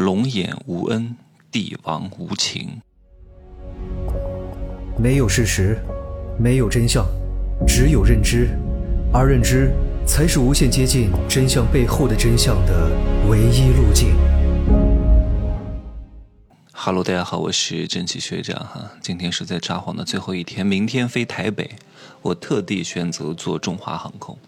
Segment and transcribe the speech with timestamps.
[0.00, 1.14] 龙眼无恩，
[1.52, 2.80] 帝王无情。
[4.98, 5.76] 没有事实，
[6.38, 7.04] 没有真相，
[7.68, 8.48] 只有认知，
[9.12, 9.70] 而认知
[10.06, 12.90] 才是无限接近真相背后的真相的
[13.28, 14.16] 唯一路径。
[16.72, 18.92] 哈喽，大家好，我是正气学长哈。
[19.02, 21.72] 今天是在札幌的最后一天，明天飞台北。
[22.22, 24.38] 我特地选择坐中华航空。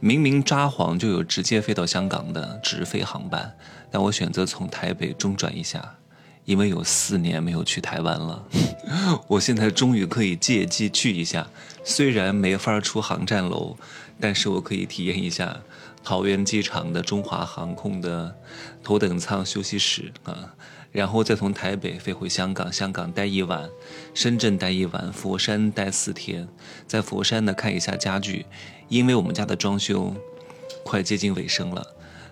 [0.00, 3.56] 明明札幌就有直接飞到香港的直飞航班，
[3.90, 5.96] 但我选择从台北中转一下。
[6.44, 8.46] 因为有四年没有去台湾了，
[9.26, 11.48] 我现在终于可以借机去一下。
[11.82, 13.76] 虽然没法出航站楼，
[14.20, 15.56] 但是我可以体验一下
[16.04, 18.32] 桃园机场的中华航空的
[18.84, 20.54] 头等舱休息室啊，
[20.96, 23.68] 然后再从台北飞回香港，香港待一晚，
[24.14, 26.48] 深圳待一晚，佛山待四天，
[26.86, 28.46] 在佛山呢看一下家具，
[28.88, 30.14] 因为我们家的装修
[30.82, 31.86] 快接近尾声了，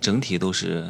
[0.00, 0.88] 整体都是。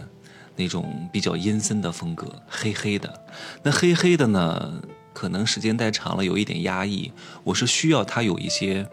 [0.59, 3.27] 那种比较阴森的风格，黑黑的。
[3.62, 4.80] 那黑黑的呢，
[5.12, 7.12] 可能时间待长了有一点压抑。
[7.44, 8.89] 我是需要它有一些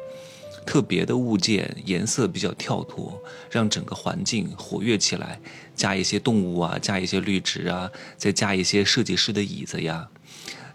[0.64, 5.40] 特别的物件，颜色比较跳脱，让整个环境活跃起来。
[5.76, 10.08] 加一些动物啊，加一些绿植啊，再加一些设计师的椅子呀，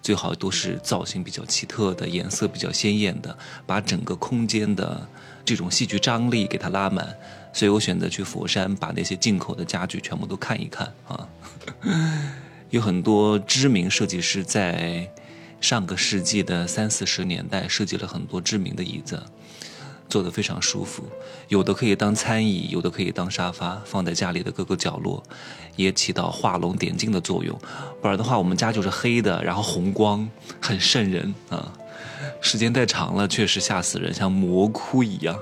[0.03, 5.09] 最好都是造型比较奇特的，颜色比较鲜艳的，把整个空间的
[5.45, 7.17] 这种戏剧张力给它拉满。
[7.53, 11.29] 所以我选择去佛山，把那些进口的家具全部都看一看啊。
[12.71, 15.11] 有很多知名设计师在
[15.61, 19.23] 上个世纪的三四十年代设计了很多知名的椅子，
[20.09, 21.05] 坐得非常舒服。
[21.49, 25.23] 有的可以当餐椅，有的可以当沙发，放在家里的各个角落，
[25.77, 27.59] 也起到画龙点睛的作用。
[28.01, 30.29] 不然的话，我们家就是黑的，然后红光
[30.61, 31.73] 很瘆人啊。
[32.41, 35.39] 时间太长了，确实吓死人，像魔窟一样。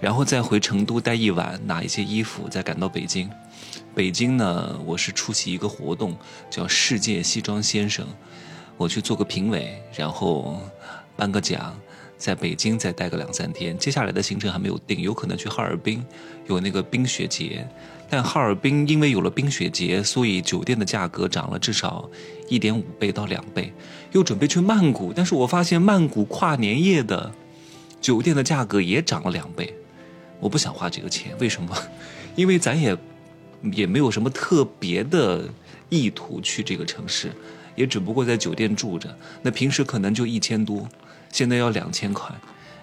[0.00, 3.30] 然后再回成都待一晚，拿一些衣服，再赶到北京。
[3.94, 6.16] 北京呢，我是出席一个活动，
[6.50, 8.06] 叫“世界西装先生”，
[8.76, 10.60] 我去做个评委，然后
[11.14, 11.78] 颁个奖，
[12.22, 13.76] 在北京再待个两三天。
[13.76, 16.00] 接下来的行程还没有定，有可能去哈尔滨，
[16.46, 17.68] 有那个冰雪节。
[18.08, 22.08] 但哈尔滨因为有了冰雪节，所以酒店的价格涨了至少
[22.48, 23.72] 一点五倍到两倍。
[24.12, 27.32] 又准备去曼谷，但是我发现曼谷跨年夜的
[28.00, 29.74] 酒店的价格也涨了两倍。
[30.38, 31.76] 我不想花这个钱，为什么？
[32.36, 32.96] 因为咱也
[33.72, 35.44] 也没有什么特别的
[35.88, 37.32] 意图去这个城市，
[37.74, 39.12] 也只不过在酒店住着。
[39.42, 40.88] 那平时可能就一千多，
[41.32, 42.32] 现在要两千块，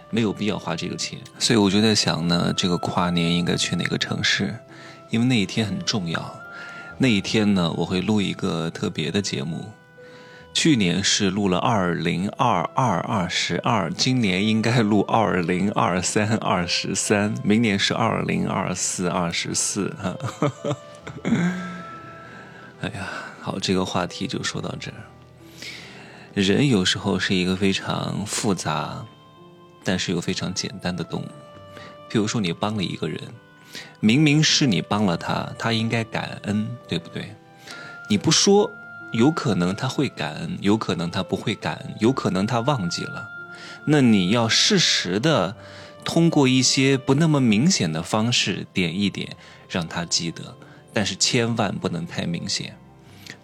[0.09, 1.17] 没有必要花这个钱。
[1.37, 4.53] 所以我就在想呢，这个跨年应该去哪个城市？
[5.09, 6.39] 因为那一天很重要。
[6.97, 9.71] 那一天呢，我会录一个特别的节目。
[10.51, 20.17] 去年是录了二零二二二十二，今年应该录二零二三二十三，明年是二零二四二十四哈。
[22.81, 23.07] 哎呀，
[23.39, 24.97] 好，这个话题就说到这儿。
[26.39, 29.05] 人有时候是一个非常复杂，
[29.83, 31.27] 但是又非常简单的动物。
[32.09, 33.21] 譬如说，你帮了一个人，
[33.99, 37.35] 明明是你帮了他，他应该感恩，对不对？
[38.09, 38.69] 你不说。
[39.11, 43.27] 有可能他会感恩，有可能他不会感恩，有可能他忘记了。
[43.85, 45.55] 那你要适时的
[46.03, 49.35] 通过一些不那么明显的方式点一点，
[49.67, 50.55] 让他记得，
[50.93, 52.77] 但是千万不能太明显。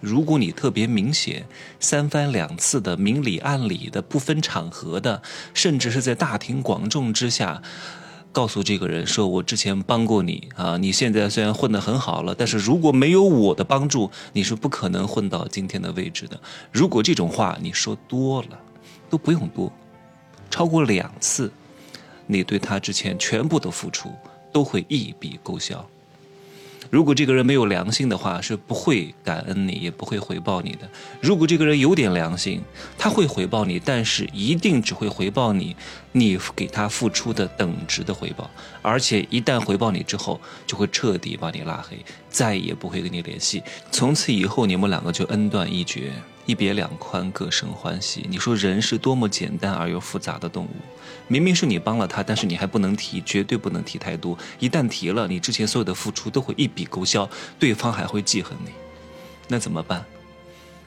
[0.05, 1.47] 如果你特别明显，
[1.79, 5.19] 三番两次的明里暗里的不分场合的，
[5.55, 7.59] 甚至是在大庭广众之下。
[8.31, 16.39] 告诉这个人说：“我之前帮过你啊，你现在虽然混得很好了，但是如果没有我的帮助，你是不可能混到今天的位置的。
[16.71, 18.59] 如果这种话你说多了，
[19.09, 19.73] 都不用多，
[20.51, 21.51] 超过两次，
[22.27, 24.11] 你对他之前全部的付出
[24.53, 25.83] 都会一笔勾销。”
[26.89, 30.89] 如果这个人没有良心的话，是不会感恩你，也不会回报你的。
[31.19, 32.61] 如果这个人有点良心，
[32.97, 35.75] 他会回报你，但是一定只会回报你，
[36.11, 38.49] 你给他付出的等值的回报。
[38.81, 41.97] 而且一旦回报你之后，就会彻底把你拉黑，
[42.29, 43.63] 再也不会跟你联系。
[43.91, 46.11] 从此以后，你们两个就恩断义绝。
[46.45, 48.25] 一别两宽，各生欢喜。
[48.29, 50.69] 你说人是多么简单而又复杂的动物，
[51.27, 54.37] 明明是你帮了他，但是你还不能提，绝对不能提太多。
[54.59, 57.27] 一旦提了，你之前所有的付出都会一笔勾销，
[57.57, 58.71] 对方还会记恨你。
[59.47, 60.05] 那怎么办？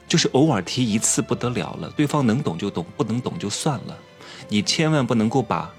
[0.07, 3.97] 就是偶尔提一次不得了了，对方能懂就懂，不能懂就算了。
[4.47, 5.71] 你千万不能够把。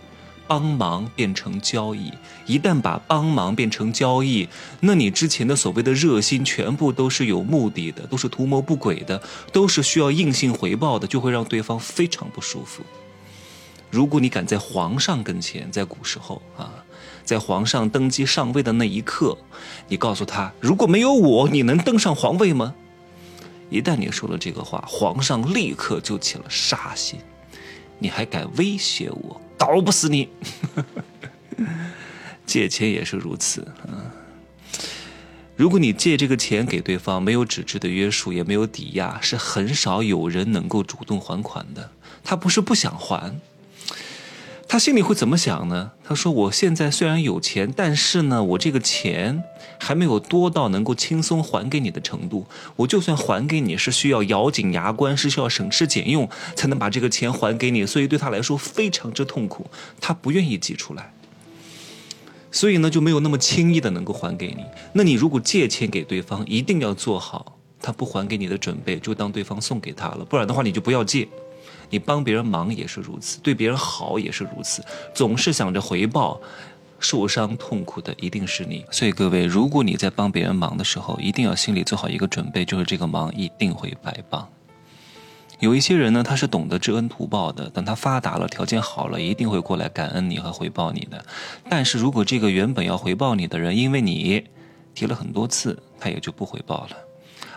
[0.50, 2.12] 帮忙变成交易，
[2.44, 4.48] 一旦把帮忙变成交易，
[4.80, 12.82] 那你之前的所谓的热心全部都是有目的的，都是图谋不轨的，都是需要硬性回报的，就会让对方非常不舒服。
[13.92, 16.68] 如果你敢在皇上跟前，在古时候啊。
[17.22, 19.38] 在皇上登基上位的那一刻，
[19.86, 22.74] 你告诉他，如果没有我，你能登上皇位吗？
[23.68, 27.20] 一旦你说了这个话，皇上立刻就起了杀心，
[28.00, 30.26] 你还敢威胁我，搞不死你！
[32.46, 34.08] 借钱也是如此啊。
[35.54, 41.92] 如果你借这个钱给对方，没有纸质的约束，也没有抵押，是很少有人能够主动还款的。
[42.24, 43.38] 他不是不想还。
[44.70, 45.90] 他心里会怎么想呢？
[46.04, 49.42] 他说：“我现在虽然有钱，但是呢，我这个钱
[49.80, 52.46] 还没有多到能够轻松还给你的程度。
[52.76, 57.84] 我就算还给你，是需要咬紧牙关，是需要省吃俭用才能把这个钱还给你。
[57.84, 59.66] 所以对他来说非常之痛苦，
[60.00, 61.12] 他不愿意挤出来。
[62.52, 64.64] 所以呢，就没有那么轻易的能够还给你。
[64.92, 70.24] 那你如果借钱给对方，一定要做好他不还给你的准备，就当对方送给他了。
[70.24, 71.26] 不然的话，你就不要借。”
[71.90, 74.82] 你帮别人忙也是如此，对别人好也是如此，
[75.12, 76.40] 总是想着回报，
[76.98, 78.84] 受伤痛苦的一定是你。
[78.90, 84.48] 所以各位，如果你在帮别人忙的时候，一定要心里做好一个准备，就是这个忙一定会白帮。
[85.58, 91.22] 有一些人呢，他是懂得知恩图报的，等他发达了，条件好了，一定会过来感恩你和回报你的。
[91.68, 94.42] 但是如果这个原本要回报你的人，因为你
[94.94, 96.96] 提了很多次，他也就不回报了。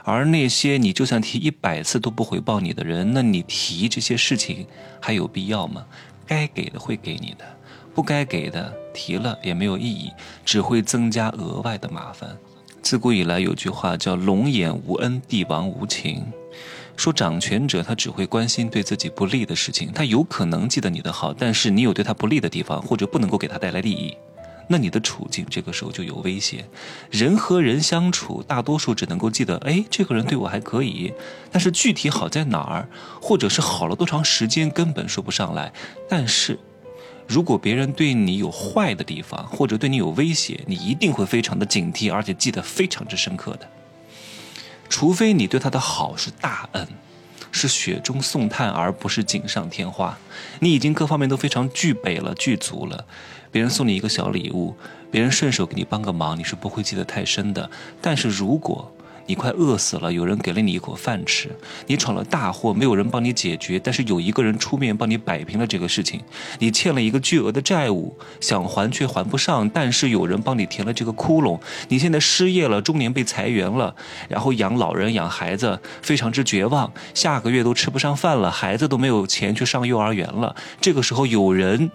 [0.03, 4.67] 而那些你就算提一百次都不回报你的人，那你提这些事情
[5.00, 5.85] 还有必要吗？
[6.27, 7.45] 该给的会给你的，
[7.94, 10.11] 不该给的提了也没有意义，
[10.45, 12.38] 只会增加额外的麻烦。
[12.81, 16.25] 自古以来有句话叫“龙眼无恩，帝王无情”，
[16.97, 24.17] 说掌权者他只会关心对自己不利的事情，他有可能记得你的好，但是你有对他不利的地方，或者不能够给他带来利益。
[24.68, 26.65] 那你的处境这个时候就有威胁。
[27.12, 31.13] 人和人相处，大多数只能够记得，哎，这个人对我还可以，
[31.51, 32.88] 但是具体好在哪儿，
[33.21, 35.74] 或者是好了多长时间，根本说不上来。
[36.10, 36.60] 但是，
[37.27, 43.69] 如果别人对你有坏的地方，或者对你有威胁，你一定会非常的警惕，而且记得非常之深刻的。
[44.89, 46.88] 除非你对他的好是大恩，
[47.53, 50.17] 是雪中送炭，而不是锦上添花，
[50.59, 53.05] 你已经各方面都非常具备了、具足了。
[53.51, 54.75] 别人送你一个小礼物，
[55.11, 57.69] 别人顺手给你帮个忙，你是不会记得太深的。
[58.01, 58.91] 但是如果
[59.25, 61.49] 你快饿死了，有人给了你一口饭吃；
[61.87, 66.19] 你闯了大祸，没有人帮你解决，但是有一个人出面帮你摆平了这个事情；
[66.59, 73.95] 你欠了一个巨额的债务，想还却还不上，但是有人帮你填了这个窟窿；你现在失业了，中年被裁员了，
[74.27, 80.55] 然后养老人、养孩子非常之绝望，下个月都吃不上饭了，孩子都没有钱去上幼儿园了。
[80.81, 81.89] 这个时候有人。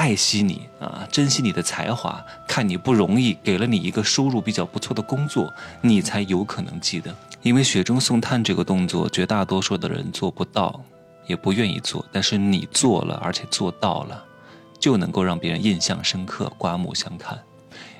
[0.00, 5.52] 爱惜你啊，珍惜你的才华，看你不容易，给了你一个收入比较不错的工作，
[5.82, 7.14] 你才有可能记得。
[7.42, 10.82] 因为雪中送炭这个动作，绝大多数的人做不到，
[11.26, 12.02] 也不愿意做。
[12.10, 14.24] 但是你做了，而且做到了，
[14.78, 17.38] 就能够让别人印象深刻、刮目相看。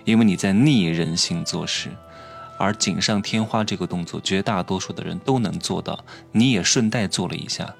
[0.06, 1.91] 因为你在逆人性做事，
[2.56, 6.02] 而锦上添花这个动作，绝大多数的人都能做到，
[6.32, 7.75] 你也顺带做了一下。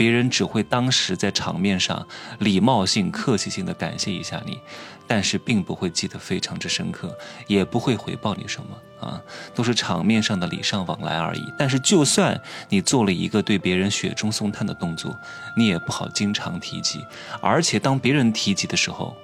[0.00, 2.08] 别人只会当时在场面上
[2.38, 4.58] 礼貌性、客气性的感谢一下你，
[5.06, 7.14] 但是并不会记得非常之深刻，
[7.46, 9.20] 也不会回报你什么啊，
[9.54, 11.44] 都是场面上的礼尚往来而已。
[11.58, 15.14] 但是就算你做了一个对别人雪中送炭的动作，
[15.54, 17.04] 你也不好经常提及，
[17.42, 19.14] 而且当别人提及的时候，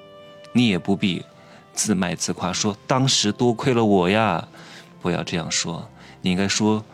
[0.53, 1.25] 你也不必
[1.73, 4.47] 自卖自夸，说当时多亏了我呀，
[5.01, 5.89] 不要这样说，
[6.21, 6.85] 你应该说，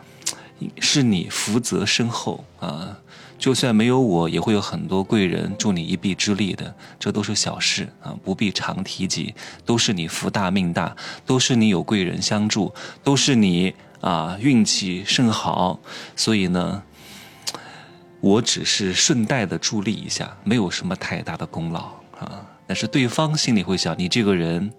[0.79, 2.97] 是你福泽深厚啊。
[3.39, 9.35] 就算没有我，也会有很多贵人助你一臂之力的，这都是小事啊，不必常提及。
[9.65, 10.95] 都是你福大命大，
[11.25, 15.77] 都是你有贵人相助，都是你啊运气甚好。
[16.15, 16.83] 所以呢，
[18.21, 21.81] 我只是顺带的助力一下，没有什么太大的功劳
[22.17, 22.47] 啊。
[22.65, 24.71] 但是对方心里会想，你这个人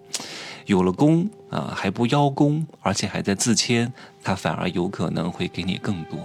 [0.65, 3.91] 有了功啊，还不邀功，而且还在自谦，
[4.23, 6.19] 他反而有可能会给你更多。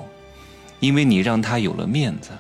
[0.81, 2.31] 因为你让他有了面子，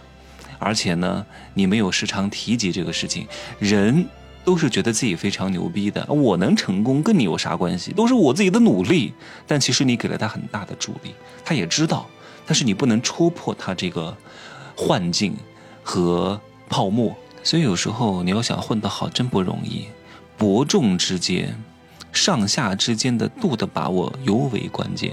[0.58, 3.26] 而且呢，你没有时常提及这个事情，
[3.58, 4.06] 人
[4.44, 6.06] 都是觉得自己非常牛逼的。
[6.06, 7.92] 我能成功跟你有啥关系？
[7.92, 9.12] 都是我自己的努力。
[9.46, 11.14] 但其实你给了他很大的助力，
[11.44, 12.06] 他也知道。
[12.46, 14.16] 但是你不能戳破他这个
[14.74, 15.36] 幻境
[15.82, 17.14] 和泡沫。
[17.42, 19.84] 所以有时候你要想混得好，真不容易。
[20.38, 21.62] 伯仲之间、
[22.12, 25.12] 上下之间的度的把握尤为关键。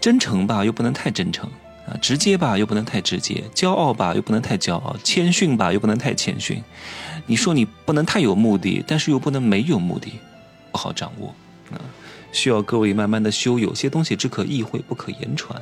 [0.00, 1.48] 真诚吧，又不能太真诚
[1.86, 1.96] 啊。
[2.00, 6.62] 直接吧，又不能太直接；骄傲吧，又不能太骄傲；谦逊吧，又不能太谦逊。
[7.26, 10.12] 你说你不能太有目的，但是又不能没有目的，
[10.72, 11.34] 不好掌握
[11.70, 11.78] 啊。
[12.32, 13.58] 需要各位慢慢的修。
[13.58, 15.60] 有些东西只可意会，不可言传，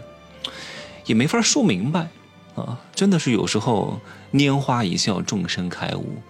[1.07, 2.09] 也没法说明白
[2.55, 2.79] 啊。
[2.95, 4.01] 真的是有时候
[4.33, 6.23] 拈花一笑，众生开悟。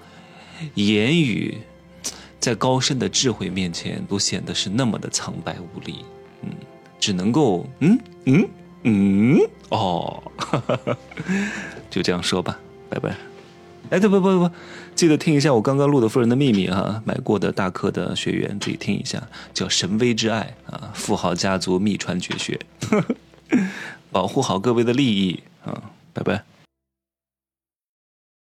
[0.75, 1.59] 言语
[2.49, 6.03] 在高深的智慧面前，都显得是那么的苍白无力。
[6.41, 6.49] 嗯，
[6.99, 8.49] 只能够嗯嗯
[8.85, 9.39] 嗯
[9.69, 10.23] 哦，
[11.91, 13.15] 就这样说吧，拜拜。
[13.91, 14.51] 哎，对不不不，
[14.95, 22.99] 记得听一下我刚刚录的《富人的秘密》哈，买过的大课的学员自己听一下，叫《神威之爱》啊，富豪家族秘传绝学，呵
[23.53, 23.59] 呵
[24.11, 25.83] 保护好各位的利益啊，
[26.15, 26.43] 拜拜。